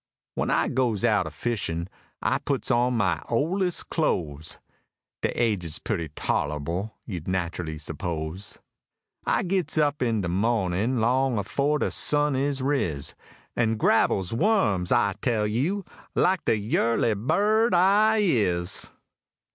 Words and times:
When 0.33 0.49
I 0.49 0.67
goes 0.67 1.05
out 1.05 1.27
a 1.27 1.29
fishin', 1.29 1.87
I 2.23 2.39
puts 2.39 2.71
on 2.71 2.95
my 2.97 3.21
ol'est 3.29 3.87
clo'es: 3.91 4.57
(Dey 5.21 5.29
age's 5.35 5.77
putty 5.77 6.09
tol'able, 6.09 6.95
you'd 7.05 7.27
nat'rally 7.27 7.77
suppose!) 7.77 8.57
I 9.27 9.43
gits 9.43 9.77
up 9.77 10.01
in 10.01 10.21
de 10.21 10.27
moh'nin', 10.27 10.97
long 10.99 11.37
afore 11.37 11.77
de 11.77 11.91
sun 11.91 12.35
is 12.35 12.63
riz, 12.63 13.13
An' 13.55 13.77
grabbles 13.77 14.33
wums, 14.33 14.91
I 14.91 15.13
tell 15.21 15.45
you! 15.45 15.85
like 16.15 16.45
de 16.45 16.57
yurly 16.57 17.13
bird 17.13 17.75
I 17.75 18.21
is. 18.23 18.89